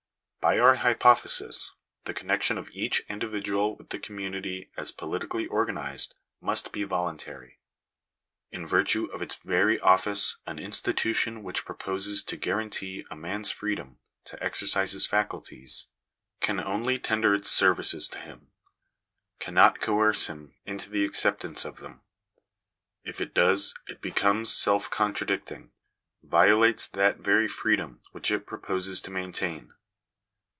By 0.47 0.57
our 0.57 0.73
hypothesis 0.77 1.75
the 2.05 2.15
connection 2.15 2.57
of 2.57 2.71
each 2.71 3.01
individual 3.01 3.75
with 3.77 3.89
'the 3.89 3.99
community 3.99 4.71
as 4.75 4.91
politically 4.91 5.45
organized, 5.45 6.15
must 6.41 6.71
be 6.71 6.83
voluntary. 6.83 7.59
tin 8.51 8.65
virtue 8.65 9.05
of 9.13 9.21
its 9.21 9.35
very 9.35 9.79
office 9.81 10.37
an 10.47 10.57
institution 10.57 11.43
which 11.43 11.63
proposes 11.63 12.23
to 12.23 12.39
^guarantee 12.39 13.03
a 13.11 13.15
man's 13.15 13.51
freedom 13.51 13.99
to 14.25 14.43
exercise 14.43 14.93
his 14.93 15.05
faculties, 15.05 15.89
can 16.39 16.59
only 16.59 16.65
Digitized 16.65 16.65
by 16.65 16.71
VjOOQIC 16.71 16.71
THE 16.71 16.71
DUTY 16.71 16.71
OF 16.71 16.71
THE 16.71 17.03
STATE. 17.03 17.07
256 17.07 17.07
tender 17.07 17.35
its 17.35 17.51
services 17.51 18.07
to 18.09 18.17
him; 18.17 18.47
cannot 19.37 19.79
coerce 19.79 20.25
him 20.25 20.55
into 20.65 20.89
the 20.89 21.05
accept 21.05 21.43
ance 21.43 21.65
of 21.65 21.75
them. 21.77 22.01
If 23.03 23.21
it 23.21 23.35
does 23.35 23.75
it 23.87 24.01
becomes 24.01 24.51
self 24.51 24.89
contradicting— 24.89 25.71
vio 26.23 26.59
| 26.59 26.59
lates 26.59 26.89
that 26.89 27.17
very 27.17 27.47
freedom 27.47 28.01
which 28.11 28.31
it 28.31 28.47
proposes 28.47 29.03
to 29.03 29.11
maintain. 29.11 29.75